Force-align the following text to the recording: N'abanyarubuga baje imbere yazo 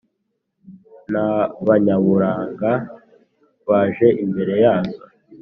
N'abanyarubuga 1.11 2.71
baje 3.69 4.07
imbere 4.23 4.53
yazo 4.63 5.01